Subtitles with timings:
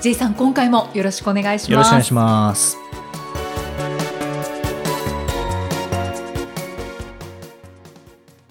[0.00, 2.78] J さん今回もよろしくお願いしますよろしくお願いします。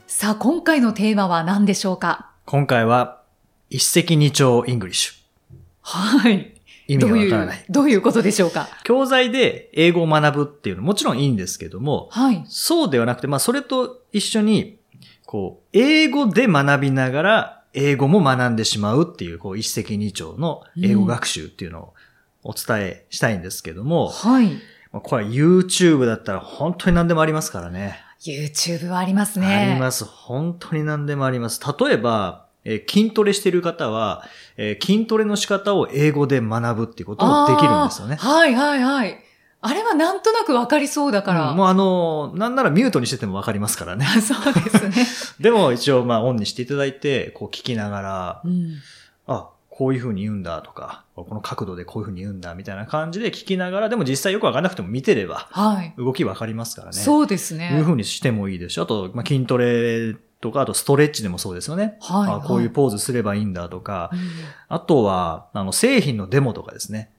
[0.05, 2.29] さあ今回のテーマは何でしょうか？
[2.45, 3.23] 今回は
[3.71, 5.13] 一石二鳥イングリッシュ。
[5.81, 6.53] はい
[6.87, 7.65] 意味どういがわからない。
[7.67, 8.69] うどういうことでしょうか？
[8.83, 14.77] 教材で英語を学ぶっていうのももちろんいいんですけども、はいそうではなくて、まあそれと一緒に、
[15.25, 21.93] こう、英語で学びながら英語も学んでしまうっていう、こう一石二鳥の英語学習っていうのを
[22.43, 24.47] お伝えしたいんですけども、はい
[24.91, 27.99] まあこれは YouTube だったら本当に何でもありますからね。
[28.21, 30.03] YouTube はありますねあります。
[30.03, 31.61] 本当に何でもあります。
[31.79, 34.23] 例えば、えー筋トレしている方は、
[34.57, 38.15] えー筋トレの仕方を英語で学ぶっていうこともできるんですよね。
[38.15, 39.23] はいはいはい。
[39.61, 41.51] あれはなんとなくわかりそうだから。
[41.51, 44.05] うんもうあの、なんならミュートにしててもわかりますからね。
[44.21, 45.07] そうですね。
[45.43, 48.75] でも一応まあオンにしていただいて、こう聞きながら、うん
[49.27, 55.93] あ、こういう風に言うんだとか、この角度でこういう風に言うんだみたいな感じで聞きながら、でも実際よくわかんなくても見てれば、はい。
[55.97, 56.93] 動きわかりますからね。
[56.93, 57.75] そうですね。
[57.75, 61.97] いう風にしてもいいですし、あと、まあ、筋トレとか、あとストレッチでもそうですよね。
[62.01, 64.19] はいあこういうはいポーズすればいいんだとか、うん
[64.71, 67.09] あとは、あの、製品のデモとかですね。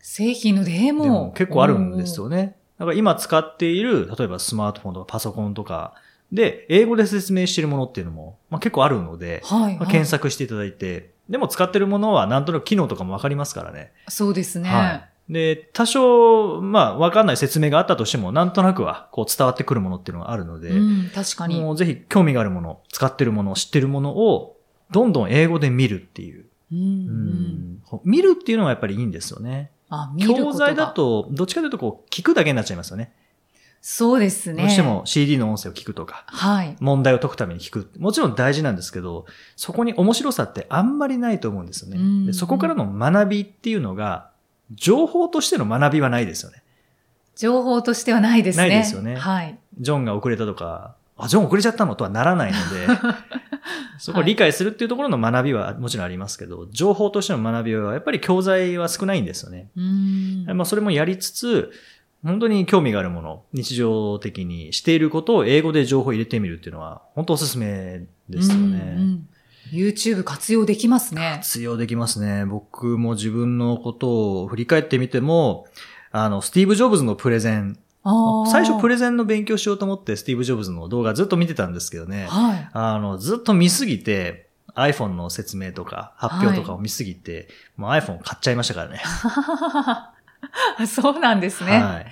[0.00, 2.56] 製品のデでモも結構あるんですよね。
[2.78, 5.94] だから今使っている、例えばスマートフォンとかパソコンとか
[6.32, 13.92] で、英語で説明しているものっていうのも、まあ、結構あるので、はい、はいまあ検索していただいて、でも使ってるものはなんとなく機能とかもわかりますからね。
[14.08, 14.68] そうですね。
[14.68, 14.90] は
[15.28, 15.32] い。
[15.32, 21.60] で、多少、まあ、わかんない説明があったとしても、なんとなくは、こう伝わってくるものっていうのがあるので、うん、確かに。
[21.60, 24.56] もうぜひ興味があるもの、使ってるもの、知ってるものを、
[24.90, 26.46] どんどん英語で見るっていう。
[26.72, 26.86] うんううん
[27.76, 29.70] ん見るっていうのはやっぱりいいんですよね。
[29.90, 30.86] あ、教材だ。
[30.88, 33.12] と、どっちかというとこう、聞くだけになっちゃいますよね。
[33.82, 34.62] そうですね。
[34.62, 36.76] どうしても CD の音声を聞くとか、はい。
[36.80, 37.90] 問題を解くために聞く。
[37.98, 41.96] もちろん大事なんですけど、そこに面白さってあんまりないと思うんですよね。
[41.96, 44.30] うんでそこからの学びっていうのが、
[44.72, 46.62] 情報としての学びはないですよね。
[47.36, 48.68] 情報としてはないですね。
[48.68, 49.58] ないですよねはい。
[49.78, 51.96] ジョンが遅れたとか、あ、ジョン遅れちゃったの？
[51.96, 52.86] とはならないので、
[53.98, 59.70] そこを理解するっていうところの学びはもちろんありますけど、情報としての学びはやっぱり教材は少ないんですよね。
[59.76, 61.70] うんまあそれもやりつつ、
[62.22, 68.94] 本当に興味があるもの、日常的にしていることを英語で情報を入れてみるっていうのは、本当おすすめですよね。
[68.96, 69.26] うんうん
[69.72, 71.36] YouTube 活用できますね。
[71.36, 72.44] 活用できますね。
[72.44, 75.66] 僕も自分のことを振り返ってみても、
[76.10, 82.26] あの、スティーブ・ジョブズのプレゼン、最初プレゼンの勉強しようと思ってスティーブ・ジョブズの動画ずっと見てたんですけどね。
[82.28, 82.68] はい。
[82.72, 89.02] あの、ずっと見すぎて、iPhone の説明とか発表とかを見すぎて、もう iPhone 買っちゃいましたからね。
[90.86, 91.82] そうなんですね。
[91.82, 92.06] はい。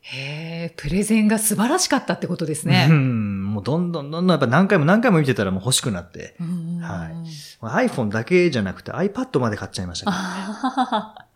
[0.00, 2.86] へえ、プレゼンが素晴らしかったってことですうね。
[2.86, 7.14] ん、もうどんどんどんどんやっぱ何回も何回も見てたらもう欲しくなって、うんはい
[7.60, 11.26] まあ iPhone だけじゃなくて iPad まで買っちゃいましたから、ね。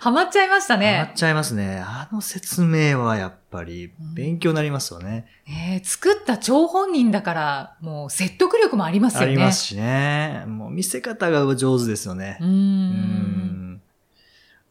[0.00, 1.16] あはまっちゃいましたハマねっ。
[1.16, 1.82] ちゃいますね。
[1.84, 5.26] あの説明はやっぱり勉強になりますよね。
[5.46, 9.26] えー作った張本人だから、もう説得力もありますよね。
[9.26, 10.44] ありますしね。
[10.46, 12.44] もう見せ方が上手ですよねう。。
[12.44, 13.80] うんん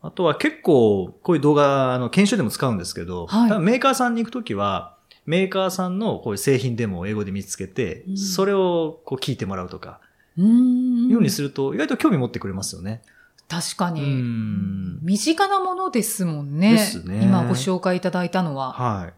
[0.01, 4.95] あとは結構、こういう動画、あの、研修でも使うんですけど、はいメーカーさんに行くときは、
[5.25, 9.99] メーカーさんのこういう製品デモを英語で見つけて、うんそれをこう聞いてもらうとか、
[10.37, 11.09] うん。
[11.09, 13.01] いうふうにすると意外と興味持ってくれますよね。
[13.49, 14.01] う確かに。
[14.01, 14.99] ん。
[15.01, 16.73] 身近なものですもんね。
[16.73, 18.73] ですね今ご紹介いただいたのは。
[18.73, 19.13] はい。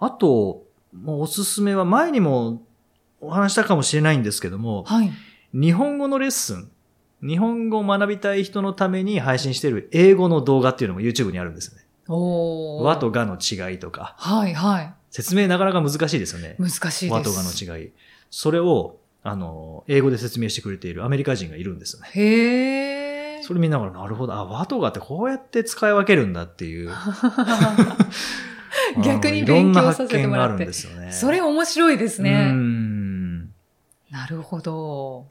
[0.00, 2.62] あと、もうおすすめは前にも
[3.20, 5.10] お話したかもしれないんですけども、はい。
[5.52, 6.70] 日本語のレッスン、
[7.22, 11.84] 日本語を学びたい人のために配信している英語の動画っていうのも YouTube にあるんですよね。
[12.08, 14.94] おー和とがの違いとか、はいはい。
[15.10, 16.56] 説明なかなか難しいですよね。
[16.58, 17.10] 難しいです。
[17.10, 17.90] 和とがの違い。
[18.30, 22.08] それを、あの、英語で説明してくれているアメリカ人がいるんですよね。
[22.12, 22.87] へえ。
[23.48, 26.90] それ見ながら、なるほど、あ、和とがってこうやって使い分けるんだっていう。
[29.02, 30.72] 逆に勉強させてもらってね。
[31.12, 32.50] それ面白いですうね。
[32.50, 33.44] ん。
[34.10, 35.28] なるほど。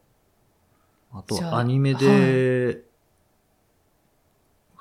[1.14, 2.81] あとアニメで、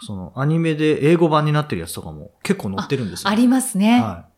[0.01, 3.29] その、アニメで英語版になってるやつとかも結構載ってるんですよ。
[3.29, 4.01] ありますね。
[4.01, 4.29] は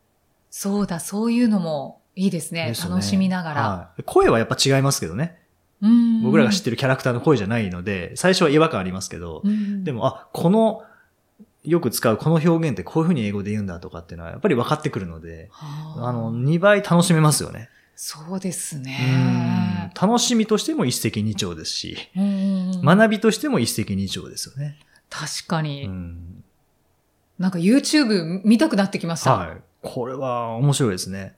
[0.50, 2.54] そうだ、そういうのもいいですい。
[2.54, 2.66] ね。
[2.66, 3.62] ですよね楽しみながら。
[3.62, 5.37] はい声はやっぱ違いますけどね。
[5.80, 10.82] うん僕らが知ってるキャラクターの声じゃないので、最初は違和感ありますけど、うんでも、あ、この
[11.64, 17.68] よく使うこの表現ってこういうふうに英語で言うんだとかっていうのはやっぱり分かってくるので、はあの、2倍楽しめますよね。
[17.94, 19.92] そうですうんね。
[20.00, 24.78] 楽しみとしても一石二鳥ですし、うん学びとしても一石二鳥ですよね。
[25.10, 26.44] 確かに、うん
[27.38, 29.36] なんか YouTube 見たくなってきました。
[29.36, 29.56] はい。
[29.82, 31.36] これは面白いですね。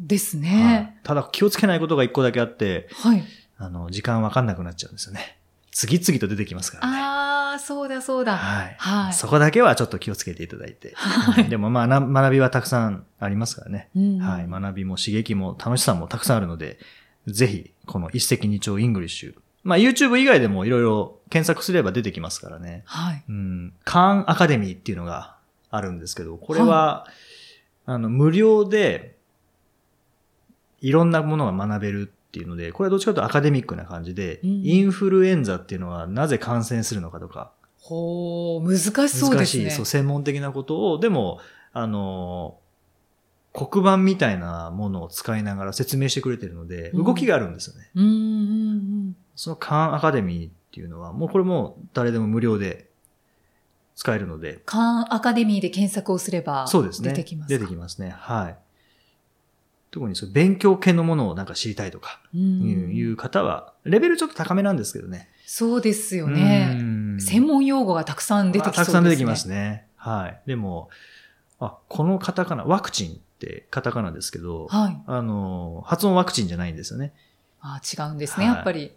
[0.00, 1.00] ですはいね。
[1.04, 3.22] ただ気をつけないことが一個だけあって、はい。
[3.58, 5.38] あの、時間わかんなくなっちゃうんですよね。
[5.74, 6.96] 次々と出てきますからね。
[7.00, 8.36] ああ、そうだそうだ。
[8.36, 8.76] はい。
[8.78, 10.92] はいそこだけはちょっと気をつけていただいて。
[10.94, 13.88] はいでもまあな、学びはたくさんありますからね。
[13.96, 14.46] うんはい。
[14.48, 16.78] 学びも刺激も楽しさもたくさんあるので、
[17.26, 19.34] ぜひ、この一石二鳥イングリッシュ。
[19.64, 22.82] まあ YouTube 以外でもいろいろ検索すれば出てきますからね。
[22.84, 23.24] はい。
[23.28, 23.72] うん。
[23.84, 25.36] カーンアカデミーっていうのが
[25.70, 27.08] あるんですけど、これは、
[27.86, 29.16] あの、無料で、
[30.80, 39.30] いろんなものが学べるっていうので、これはどっちかというとアカデミックな感じで、うんインフルエンザっていうのはなぜ感染するのかとか、ほう、難しそうですね。
[39.36, 41.38] 難しい、そう、専門的なことを、でも、
[41.72, 42.58] あの、
[43.52, 47.90] 黒板みたいなものを使いながら説明してくれてるので、うん動きがあるんですよね。
[47.94, 48.14] うんうんう
[49.10, 49.16] ん。
[49.36, 52.88] そのカーンアカデミーっていうのは、もうこれも誰でも無料で
[53.94, 57.10] 使えるので、カーンアカデミーで検索をすれば、そうですね。
[57.10, 58.10] 出てきますか出てきますね。
[58.10, 58.56] はい。
[59.94, 65.28] 特にそう勉強系のものをなんか知りたいとかういう方は、レベルちょっと高めなんですけどね。
[65.46, 66.74] そうですようね。
[66.74, 68.80] ん専門用語がたくさん出てきそうですね。
[68.80, 69.86] まあたくさん出てきますね。
[69.94, 70.40] はい。
[70.46, 70.88] でも、
[71.60, 75.00] あ、このカタカナ、ワクチンってカタカナですけど、はい。
[75.06, 77.12] あの、発音ワクチンじゃないんですよね。
[77.60, 78.96] あ違うんですね、はいやっぱり。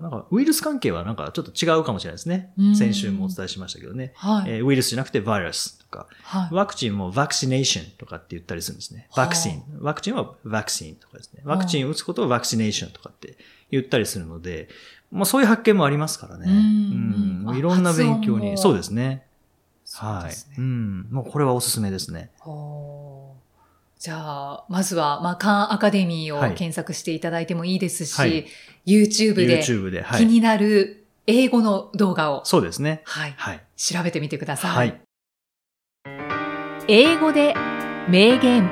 [0.00, 2.76] なんか、ウイルス関係はなんかちょっと違うかもしれないですねうん。
[2.76, 4.12] 先週もお伝えしましたけどね。
[4.14, 4.50] はい。
[4.50, 6.54] えーウイルスじゃなくてバイラスとか、はい。
[6.54, 9.06] ワクチンもワクシネーションとかって言ったりするんですね。
[9.10, 9.62] はあワクチン。
[9.80, 11.42] ワクチンはワクチンとかですね。
[11.44, 13.36] ワクチンを打つことをワクシネーションとかって
[13.70, 14.68] 言ったりするので、
[15.10, 16.46] まあそういう発見もありますからね。
[16.48, 18.56] うんうんいろんな勉強に。
[18.56, 19.26] そうですね。
[19.94, 20.48] はいです。
[20.48, 21.08] ねうん。
[21.10, 22.30] もうこれはおすすめですね。
[22.38, 23.21] ほう
[24.02, 28.46] じゃあ、まずは、まあ、カーンアカデミーをはい検索していただいてもいいですし、はい
[28.84, 30.02] YouTube で YouTube で。
[30.02, 30.18] はい。
[30.18, 33.02] 気になる英語の動画を、そうですね。
[33.04, 33.60] はい、はい。
[33.76, 34.76] 調べてみてください。
[34.76, 35.00] はい。
[36.88, 37.54] 英語で
[38.08, 38.68] 名言。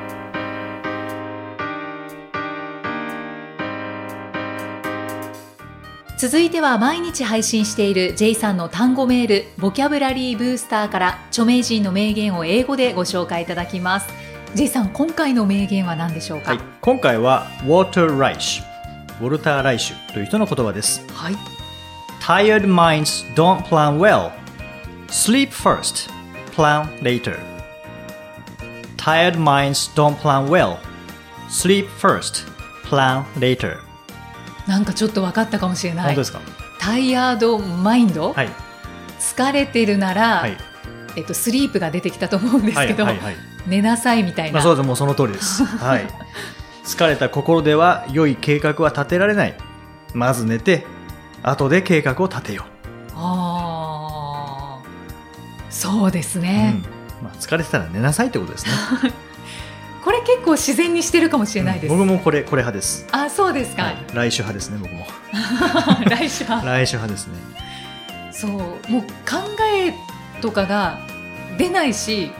[6.17, 14.20] 続いては毎日配信している J さんの単語メール、ボキャブラリーブースターから著名人の名言を英語でご紹介いただきます。
[14.53, 16.51] J さん、今回の名言は何でしょうか？
[16.51, 16.59] はい。
[16.81, 19.23] 今回は、ウォーター・ライシュ。
[19.23, 21.05] ウォルター・ライシュという人の言葉です。
[21.13, 21.37] はい。
[22.21, 24.31] Tired minds don't plan well.
[25.07, 26.11] Sleep first,
[26.53, 27.39] plan later.
[28.97, 30.77] Tired minds don't plan well.
[31.49, 32.45] Sleep first,
[32.83, 33.77] plan later.
[34.67, 36.25] なんかちょっと分かったかもしれない本当で。
[36.25, 36.41] すか？
[36.79, 38.49] タイヤードマインド、はい。
[39.17, 40.57] 疲れてるなら、はい。
[41.15, 42.87] えっと、スリープが出てきたと思うんですはい。
[42.87, 43.17] けど、はい。
[43.17, 43.35] はい。
[43.67, 44.53] 寝なさいみたいな。
[44.53, 44.87] まあそうです。
[44.87, 45.63] もうその通りです。
[45.77, 46.07] はい。
[46.83, 49.55] 疲れた心では良い計画は立てられない。
[50.13, 50.85] まず寝て、
[51.43, 52.65] 後で計画を立てよ
[53.15, 54.83] ああ、
[55.69, 56.41] そうですう。
[56.41, 56.83] ね、
[57.19, 57.25] うん。
[57.25, 58.71] まあ疲れてたら寝なさいってことですね。
[60.03, 61.93] これ結構自然にしてるかもしれないです。
[61.93, 63.05] 僕もこれ、これ派です。
[63.11, 63.83] あ、そうですか。
[63.83, 63.97] はい。
[64.13, 65.05] 来週派ですね、僕も。
[66.09, 66.63] 来週は。
[66.65, 67.35] 来週派ですね。
[68.31, 68.51] そう、
[68.91, 69.37] もう考
[69.75, 69.93] え
[70.41, 70.99] とかが
[71.57, 72.31] 出ないし、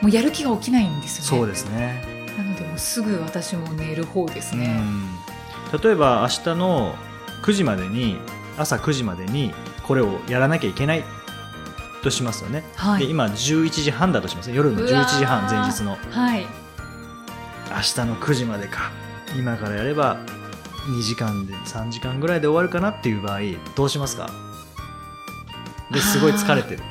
[0.00, 1.28] もうやる気が起きないんですよね。
[1.28, 2.02] そうですね。
[2.36, 4.76] なのでもうすぐ私も寝る方ですね。
[4.78, 5.08] うん
[5.80, 6.96] 例えば明日の
[7.42, 8.16] 9時までに
[8.58, 9.54] 朝9時までに
[9.84, 11.04] これをやらなきゃいけない
[12.02, 13.04] としますよね、はい。
[13.04, 16.40] で今11時半だとします夜の11時半前日のはい。
[16.40, 18.90] 明日の9時までか
[19.38, 20.16] 今からやれば
[20.88, 23.40] 2時間で3時間ぐらいで終わるかなっていう場合
[23.76, 24.28] どうしますか？
[25.92, 26.82] ですごい疲れてる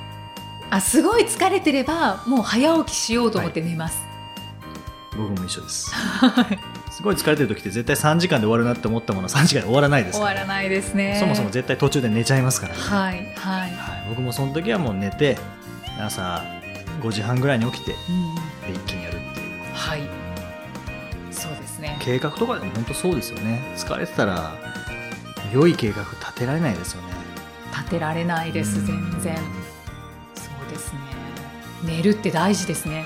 [0.70, 4.10] あ、すごい疲れてれば、もう早起きしようと思って寝ます。
[5.18, 5.92] 僕も一緒です
[6.92, 11.18] すごい疲れてる時って絶対3時間で終わるなって思ったものは3時間で終わらないです終わらないですね。
[11.20, 13.72] そもそも絶対途中で寝ちゃいますからねはい、はい。
[13.72, 15.38] はい、僕もその時はもう寝て
[16.00, 16.46] 朝
[17.02, 20.02] 5時半ぐらいに起きてうんで一気にやるっていうはい。
[21.32, 21.98] そうですね。
[22.02, 24.54] 計画とかでも本当そうですよね疲れてたら
[25.52, 27.08] 良い計画立てられないですよね
[27.72, 29.38] 立てられないです、うん全然。
[31.84, 33.06] 寝るって大事ですね。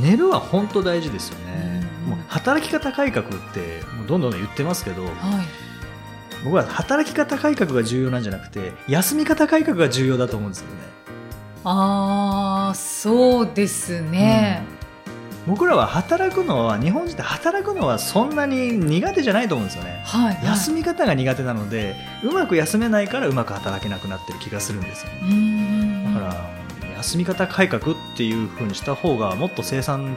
[0.00, 5.12] 寝るは本当大事ですよねうんもう働き方改革ってもうどんどん言ってますけどはい。
[6.42, 10.74] 僕は働き方改革が重要なんじゃなくて休み方改革が重要だと思うんですよね
[11.64, 14.62] ああ、そうですね。
[15.46, 20.34] 僕らは働くのは日本人って働くのはそんなに苦手じゃないと思うんですよねはい。
[20.36, 26.63] はい休み方が苦手なのでうまく休めないからうまく働けなくなってる気がするんですよねだから
[27.04, 30.16] 休み方改革っていう風にした方がもっと生産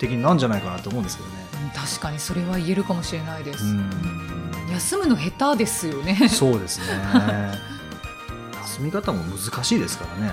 [0.00, 1.34] 的なんじゃないかなと思うんですけどね。
[1.36, 6.86] うん確かにそれは言えるかもしれないです、うんうん休むの下手ですよねそうですね。
[8.62, 10.32] 休み方も難しいですからね。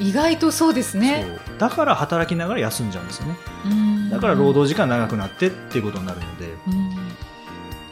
[0.00, 3.36] 意外とそうですねだから働きながら休んじゃうんですよね。
[3.66, 6.90] うんだから労働時間長くなってっていうことになるので、うん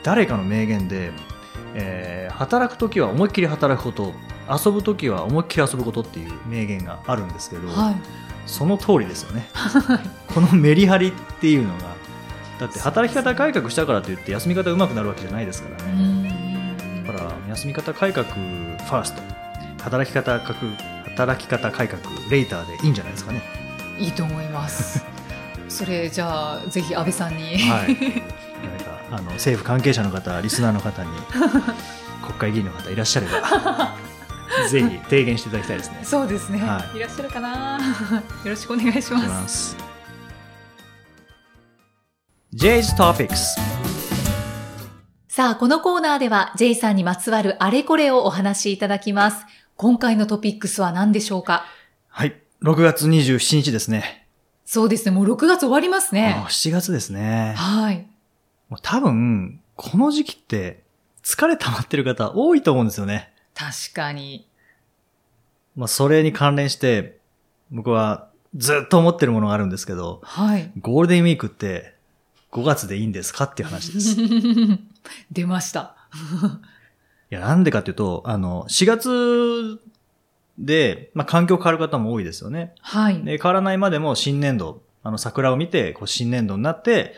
[0.03, 1.13] 誰かの名言で、
[1.75, 4.15] えー働く時は思いっきり働くこと、
[4.65, 7.97] 遊ぶ時は思いっきり遊ぶことっていう名言があるんですけど、はい
[8.45, 9.49] その通りですよね。
[10.35, 11.95] このメリハリっていうのが、
[12.59, 15.93] だって働き方改革したからといって休み方上手くなるわけじゃないですからうね。
[17.03, 19.23] んだから休み方改革ファースト、
[19.85, 23.43] 働き方改革働き方改革レイターでいいんじゃないですかね。
[23.99, 25.05] いいと思います
[25.69, 27.97] それじゃあぜひ安倍さんに、はい。
[28.63, 31.11] 何かあの政府関係者の方、リスナーの方に
[32.27, 33.95] 国会議員の方いらっしゃれば、
[34.71, 35.99] ぜひ提言していただきたいですね。
[36.03, 37.79] そうですね、はいい、らっしゃるかな？
[38.45, 39.77] よろしくお願いします
[42.55, 43.37] J's Topics
[45.29, 49.47] さあ、このコーナーでは J さんにまつわるあれこれをお話しいただきます。
[49.77, 51.65] 今回のトピックスは何でしょうか？
[52.09, 52.37] はい。
[52.63, 54.29] 6月27日ですね。
[54.67, 56.47] そうですね、もう6月終わりますねもう。
[56.47, 57.55] 7月ですね。
[57.57, 58.07] はい。
[58.69, 60.83] もう多分、この時期って
[61.25, 63.32] 疲れ溜まってる方多いと思うんですよね。
[63.55, 64.47] 確かに。
[65.77, 67.19] まあ、それに関連して、
[67.71, 70.71] 僕はずっと思ってるものがあるんですけど、はい。
[70.81, 71.95] ゴールデンウィークって
[72.53, 74.21] 5月でいいんですかっていう話です。
[74.21, 74.79] い
[75.33, 75.97] 出ました。
[77.33, 79.81] や、なんでかっていうと、あの、4月
[80.59, 82.75] で、まあ、環境変わる方も多いですよね。
[82.81, 83.25] はい。
[83.25, 87.15] で、変わらないまでも新年度、あの、桜を見て、こう、新年度になって、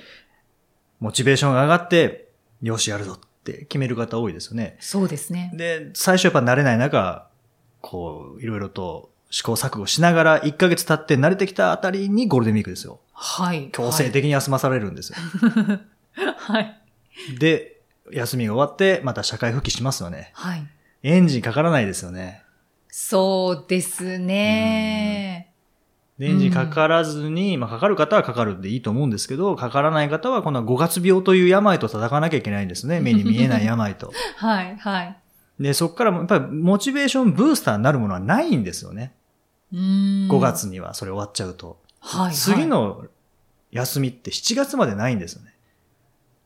[1.00, 2.28] モチベーションが上がって、
[2.62, 3.18] よし、やるぞ
[3.50, 4.76] って決める方多いですよね。
[4.80, 5.50] そうですね。
[5.54, 7.28] で、最初やっぱ慣れない中、
[7.82, 13.00] こう、いろいろと試行錯誤しながら、1ヶ月経って慣れてきたあたりにゴールデンウィークですよ。
[13.12, 13.68] はい。
[13.70, 15.18] 強制的に休まされるんですよ。
[16.36, 16.80] はい。
[17.38, 20.30] で、休みが終わって、また社会復帰しますよね。
[20.32, 20.66] はい。
[21.02, 22.42] エンジンかからないですよね。
[22.88, 25.53] そうですね。
[26.18, 33.00] でエンジンかからずに、まあかかる方はかかるんでいいと思うんですけど、かからない方はこの5月病という病と戦わなきゃいけないんですね。
[33.02, 34.12] 目に見えない病と。
[34.36, 34.76] はい。
[34.76, 35.16] はい。
[35.58, 39.14] で、そこからもやっぱりモチベーションブースターになるものはないんですよね。
[39.72, 40.30] うーん。
[40.30, 40.38] 5。
[40.38, 41.80] 月にはそれ終わっちゃうと。
[42.00, 42.34] はい。
[42.34, 42.66] 次。
[42.66, 43.06] の
[43.72, 45.54] 休みって7月までないんですよね。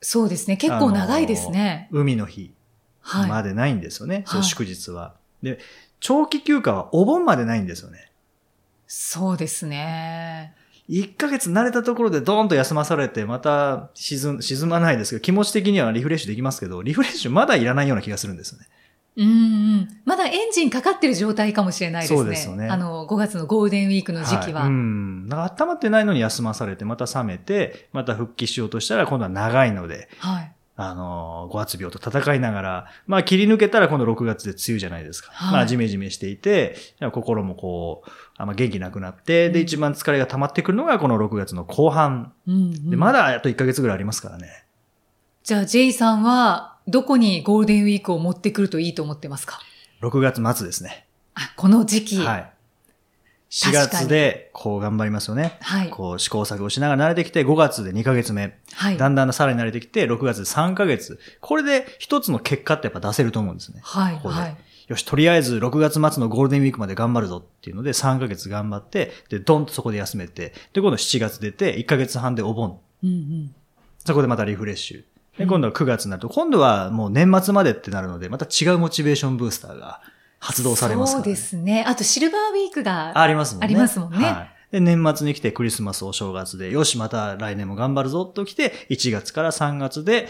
[0.00, 0.56] そうですね。
[0.56, 1.88] 結構長いですね。
[1.92, 2.54] 海の日
[3.00, 3.28] はい。
[3.28, 4.16] までないんですよね。
[4.16, 5.14] はいそういう祝日は。
[5.42, 5.58] で、
[6.00, 8.07] 長期休暇はお盆までないんですよね。
[8.88, 10.54] そうですね。
[10.88, 18.66] 1ヶ月慣れたところでドーンと休まされて、また沈沈まないですけど、気持ち的にはリフレッシュできますけど、リフレッシュまだいらないような気がするんですよね。
[19.18, 19.30] うんう
[19.80, 19.88] ん。
[20.06, 22.18] まだエンジンかかってる状態かもしれないですね。
[22.18, 24.62] そうですよねあの、5月のゴールデンウィークの時期は。
[24.62, 25.28] いうん。
[25.28, 30.52] なんか温まってないのに休まされて、また冷めて、また復帰しようとしたら今度は長いので、はい。
[30.80, 35.32] あのー、5月病と戦いながら、まあ切り抜けたら今度6月で梅雨じゃないですか。
[35.32, 36.76] はいまあジメジメしていて、
[37.10, 42.32] 心もこう、あんま元気なくなって、で、うん一番疲れが溜まってくるのがこの6月の後半。
[42.46, 44.66] うんうんで、まだあと1ヶ月ぐらいありますからね。
[45.42, 49.58] じゃあ、J さんは、どこにゴールデンウィークを持ってくるといいと思ってますか
[50.00, 51.08] ？6月末ですね。
[51.34, 52.18] あ、この時期。
[52.18, 52.52] はい。
[53.50, 55.56] 4確かに月でこう頑張りますよね。
[55.60, 55.90] はい。
[55.90, 58.58] こう試行錯誤しながら慣れてきて、5月で2ヶ月目。
[58.74, 58.98] はい。
[58.98, 61.18] だんだんさらに慣れてきて、6月で3ヶ月。
[61.40, 63.80] これで一つの結果ってやっぱ出せると思うんですね。
[63.82, 64.14] はい。
[64.16, 64.56] ここではい。
[64.88, 72.80] よし、とりあえず6月末のゴールデンウィークまで頑張るぞっていうので3ヶ月頑張って、で、ドンとそこで休めて、で、今度7月出て、1ヶ月半でお盆。
[73.04, 73.54] うんうん。
[74.04, 74.96] そこでまたリフレッシュ。
[75.38, 80.00] で、うん今度は9月になると、今度はもう年末までってなるので、また違うモチベーションブースターが
[80.38, 81.84] 発動されますから、そうですね。
[81.86, 83.64] あと、シルバーウィークが、ありますもんね。
[83.64, 84.72] ありますもんねはい。
[84.72, 90.28] で、年末に来てクリスマスお正月で、よし、また来年も頑張るぞと来て、1月から3月で、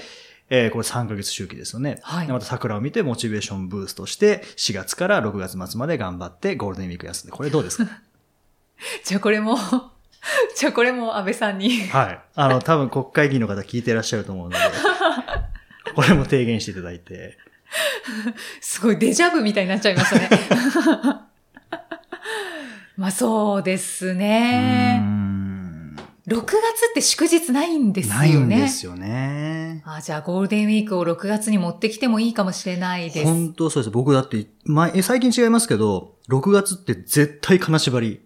[0.50, 1.98] えー、これ3ヶ月周期ですよね。
[2.02, 7.90] はいでまた桜を見てモチベーションブーストして、4月から6月末まで頑張ってゴールデンウィーク休んで、これどうですか？
[9.04, 9.58] じゃあこれも、
[10.56, 11.86] じゃあこれも安倍さんに。
[11.88, 12.20] はい。
[12.34, 14.64] あの、多分国会議員の方聞いてらっしゃると思うので、
[15.94, 17.36] これも提言していただいて。
[18.60, 20.30] すごいデジャブみたいになっちゃいましたね。
[22.96, 24.98] まあそうですね。
[24.98, 25.94] ん
[26.26, 26.52] 6月っ
[26.94, 28.18] て祝日ないんですよね。
[28.20, 29.82] ないんですよね。
[29.86, 33.24] あじゃあゴールデンウィークを6月に持ってきてもいいかもしれないです。
[33.24, 33.90] 本当そうです。
[33.90, 38.20] 僕だって、前、え最近違いますけど、6月って絶対金縛り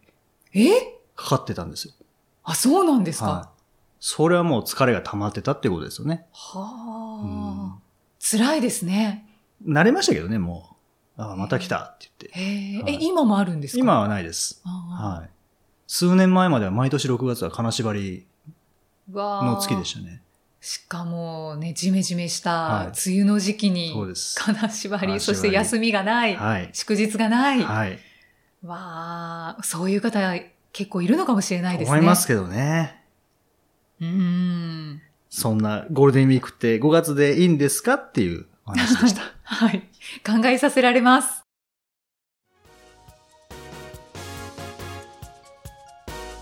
[0.54, 0.70] え？
[1.14, 1.94] かかってたんですよ。
[2.42, 3.26] あ、そうなんですか？
[3.26, 3.62] はい。
[4.00, 6.24] それはもう疲れが溜まってたってことですよね。
[6.32, 7.78] はあ、
[8.18, 9.26] 辛いですね。
[9.66, 10.76] 慣れましたけどね、も
[11.16, 12.38] ああ、また来たって言って。
[12.38, 13.80] へえ、はいえ、今もあるんですか？
[13.80, 14.62] 今はないです。
[14.64, 15.30] あはい。
[15.86, 18.26] 数年前までは毎年6月は金縛り
[19.10, 20.22] の月でしたね。
[20.60, 23.92] しかもね、ジメジメしたはい梅雨の時期に。
[24.36, 26.70] 金縛り、そして休みがない、はい。
[26.72, 27.62] 祝日がない。
[27.62, 27.98] はい。
[28.64, 30.20] わあ、そういう方
[30.72, 31.94] 結構いるのかもしれないですね。
[31.98, 33.02] 思いますけどね。
[34.00, 35.02] うーん。
[35.28, 39.22] そんなゴールデンウィークって5月でいいんですかっていうお話でした。
[39.42, 39.80] はい。
[40.26, 41.42] 考えさせられます。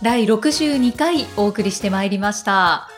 [0.02, 2.88] 第62回お送りしてまいりました。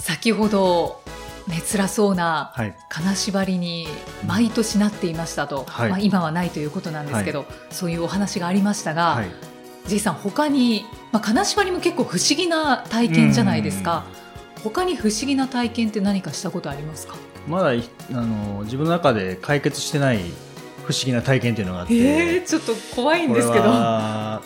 [0.00, 1.02] 先ほど、
[1.46, 2.74] ね、辛そうなはい。
[2.88, 3.86] 金縛りに
[4.26, 9.30] 毎年なっていましたと、はいまあ、今はないということなんですけど、そういうお話がありましたが、はい。
[9.88, 14.04] J さん他に、まあ、金縛りも結構不思議な体験じゃないですか
[14.62, 17.14] 他に不思議な体験って何かしたことありますか？
[17.48, 20.18] まだい、あの、自分の中で解決してない
[20.84, 21.96] 不思議な体験っていうのがあって。
[21.96, 23.62] えー、ちょっと怖いんですけど。
[23.62, 24.42] これは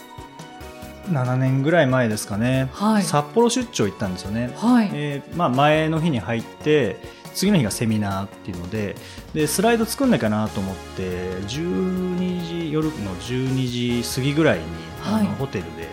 [1.11, 2.69] 7年ぐらい前ですかね。
[2.73, 3.03] はい。
[3.03, 4.53] 札幌出張行ったんですよね。
[4.57, 6.97] はい、えーまあ、前の日に入って
[7.35, 8.95] 次の日がセミナーっていうので
[9.35, 11.03] でスライド作んないかなと思って
[11.49, 14.65] 12時夜の12時過ぎぐらいに、
[15.05, 15.25] あはい。
[15.25, 15.89] のホテルで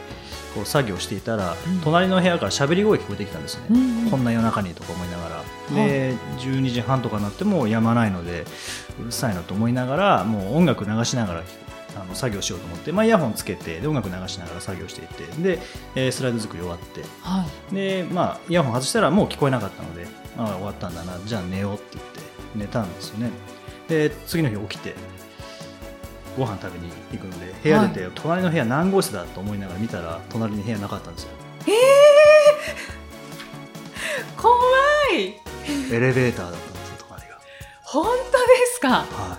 [0.54, 1.82] こう作業していたら、うん。
[1.82, 4.12] 隣の部屋から喋り声聞こえてきたんですね、うんうん。
[4.12, 5.29] こんな夜中にとか思いながら、
[5.76, 8.46] で12時半とかになってもやまないので
[9.02, 11.44] うるさいなと思いながらもう音楽流しながら
[11.96, 15.60] あの作業しようと思って、まあ、イヤホンつけてで音楽流しながら作業していてで、
[15.96, 17.02] えースライド作り終わって。
[17.22, 17.76] はい。
[17.76, 20.08] で、まあ、イヤホン外したらもう聞こえなかったので、
[20.38, 22.20] ああ、終わったんだな、じゃあ寝ようって言って
[22.56, 23.32] 寝たんですよね。
[23.88, 24.96] で、次の日起きて、
[26.38, 31.30] ご飯食べに行くので、部屋出て、隣の部屋何号室だと思いながら見たら、隣に部屋なかったんですよ。
[34.38, 34.54] 怖
[35.18, 35.49] い
[35.92, 37.38] エレベーターだったんですよ、隣が。
[37.84, 38.90] 本当ですか？
[38.90, 39.38] は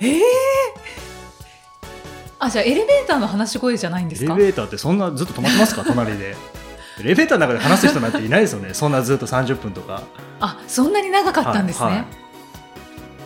[0.00, 0.22] ええ
[2.42, 4.18] あじゃあエレベーターの話し声じゃないんでい。
[4.18, 4.34] すか？
[4.34, 6.36] エレベーターってそんなずっと止まってますか、 隣で。
[7.00, 10.02] エレベーターの中で話す人なんていないですよね、 そんなずっと30分とか。
[10.40, 11.94] あそんなに長かったんですね、はい。
[11.96, 12.06] はい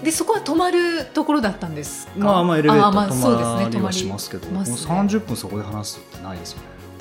[0.03, 2.12] でそこは泊まるところだったんですか？
[2.19, 4.77] まあまあエレベータあまあーそうですね止まりはしますけど、ますね。
[4.95, 6.59] もう30分そこで話すってないですよ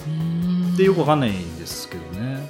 [0.08, 0.78] ね。
[0.78, 2.50] でよくわかんないんですけどね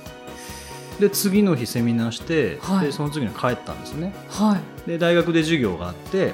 [1.00, 2.86] で次の日セミナーして、はい。
[2.88, 4.14] でその次に帰ったんですね。
[4.30, 4.90] はい。
[4.90, 6.34] で大学で授業があって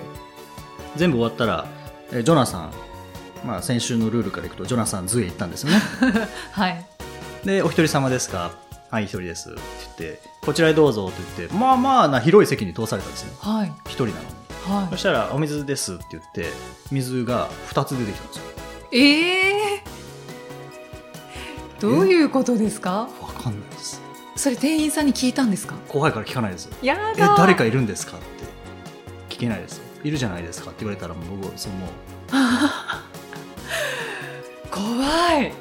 [0.96, 1.68] 全部終わったら
[2.12, 2.72] えジョナサン、
[3.46, 5.82] まあ、先週のルールからいくとジョナサンズへ行ったんですよね。
[6.52, 6.86] はい。
[7.46, 8.52] でお一人様ですか？
[8.92, 9.52] はい一人です。
[9.52, 9.60] って
[10.00, 13.32] 言ってこちらへどうぞって言ってまあまあな広い席に通されたんですね。
[13.40, 13.72] はい。
[13.86, 14.26] 一人なのに。
[14.82, 14.88] はい。
[14.92, 16.48] そしたらお水ですって言って
[16.92, 18.44] 水が2つ出てきたんですよ。
[18.92, 19.84] ええ
[21.80, 23.08] どういうことですか？
[23.22, 24.02] わかんないです
[24.40, 25.76] それ店員さんに聞いたんですか？
[25.90, 26.66] 怖いから聞かないです。
[26.66, 28.26] よやだえ誰かいるんですかって
[29.36, 29.78] 聞けないです。
[29.78, 31.76] よいるじゃないですかって言われたらもう僕その
[34.72, 35.52] 怖い、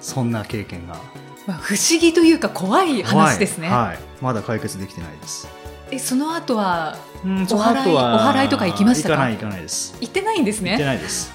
[0.00, 1.00] そんな経験が。
[1.46, 5.48] まあ、不思議というか怖い話ですね、はい、はいまだ解決できてないです。
[5.90, 9.14] えその後はうんその後はお祓いとか行きましたか？
[9.14, 9.96] 行かない行かないです。
[10.00, 11.32] 行ってないんです行ってねないです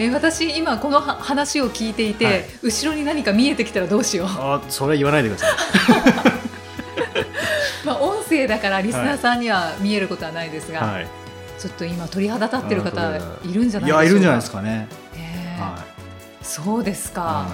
[0.00, 2.44] え私今このは話を聞いていて、はい。
[2.62, 4.28] 後ろに何か見えてきたらどうしよう。
[4.28, 5.50] あそれは言わないでください。
[7.84, 11.06] まあ音声だからリスナーさんには見えることはないですが、はい。
[11.58, 14.02] ちょっと今鳥肌立ってる方あいるんじゃないでしょうか。
[14.02, 14.70] いやいるんじゃないですかね。
[14.70, 14.88] ね
[15.58, 15.84] えは
[16.40, 17.24] そうですか、い。
[17.24, 17.48] は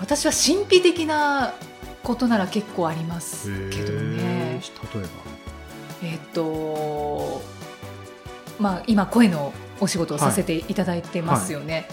[0.00, 1.54] 私は神秘的な
[2.02, 4.60] ことなら結構ありますいけどね。
[4.94, 5.08] 例えば。
[6.02, 7.42] えっと
[8.58, 11.88] まあ今声のお仕事をさせていただいてますよね、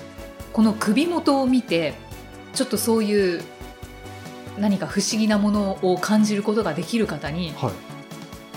[0.54, 1.94] この首元を見て
[2.54, 3.44] ちょっとそういう
[4.60, 7.72] 何か不思議なものを感じることができる方には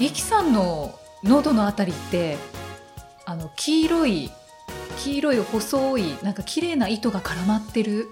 [0.01, 0.09] い。
[0.11, 2.37] さんの喉のあたりって
[3.25, 4.31] あの黄色い
[4.99, 8.09] 黄色い細いなんか綺麗な糸が絡まってる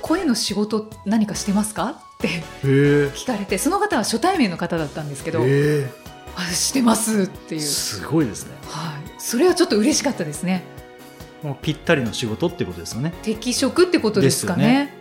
[0.00, 1.90] 声の仕事何かしてますか？
[1.90, 2.28] って
[2.62, 5.40] 聞かれてその方は初対面の方だったんですけど、
[6.52, 8.52] してますってえいう、すごいですね。
[8.68, 10.64] はい、それはちょっと嬉しかったですね。
[11.44, 13.14] もうぴったりの仕事ってことですよね。
[13.22, 14.92] 適職ってことですかね。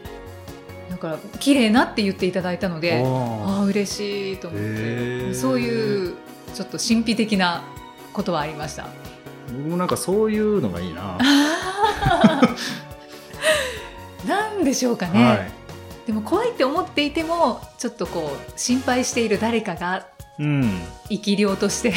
[0.89, 5.33] ですだから綺麗なって言っていただいたのであああ嬉しいと思っへてー。
[5.33, 6.13] そういう
[6.53, 7.63] ちょっと神秘的な
[8.13, 8.89] ことはありました。
[9.47, 11.17] 僕もなんかそういうのがいいな。
[14.27, 15.51] なんでしょうかね、はい。
[16.05, 20.05] でも怖いって思っていてもちょっとこう心配している誰かが
[20.37, 20.79] うん。
[21.09, 21.93] 生き量として、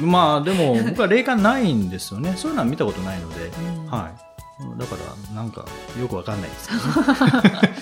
[0.00, 2.34] まあでも僕は霊感ないんですよね。
[2.38, 3.90] そういうのは見たことないので、うん。
[3.90, 4.78] はい。
[4.78, 5.64] だからなんか
[6.00, 6.68] よくわかんないです。
[6.68, 7.74] けどね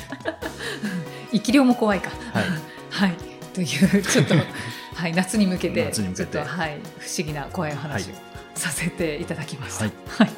[1.33, 2.11] 生き量も怖いか。
[2.33, 2.45] はい。
[2.91, 3.17] はい。
[3.55, 4.35] というちょっと
[4.95, 6.33] はい、夏に向けて夏に向けて。
[6.33, 8.23] ちょっとはい、不思議な怖い話をはい。
[8.55, 9.85] させていただきました。
[9.85, 9.93] はい。
[10.19, 10.31] はい。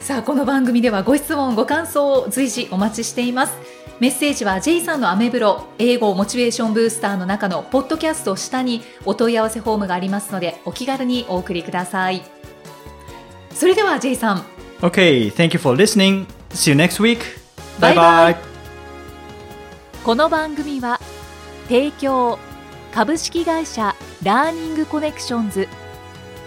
[0.00, 3.52] さあこの番組ではご質問ご感想を随時お待ちしています
[4.00, 12.22] メッセージは J さんのアメブロ英語モチベーションブースターの中のポッドキャスト下にお問い合わせフォームがありますのでお気軽にお送りください
[13.52, 14.44] それでは J さん
[14.82, 16.26] Okay, thank you for listening.
[16.50, 17.18] See you next week.
[17.80, 18.36] バイバイ bye.
[20.04, 21.00] この番組は
[21.64, 22.38] 提供
[22.94, 25.66] 株式会社ラーニングコネクションズ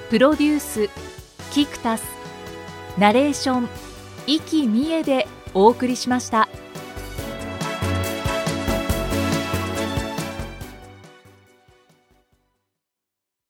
[0.09, 0.89] プロデュース
[1.51, 2.05] キクタス
[2.97, 3.69] ナレーション
[4.25, 6.47] 生きみえでお送りしました。